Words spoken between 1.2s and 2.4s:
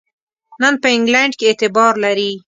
کې اعتبار لري.